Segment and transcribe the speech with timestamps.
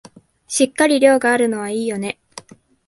[0.47, 2.17] しっかり量があるのはいいよね